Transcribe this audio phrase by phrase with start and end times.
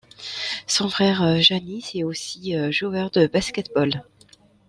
[0.65, 4.03] Son frère Jānis est aussi joueur de basket-ball.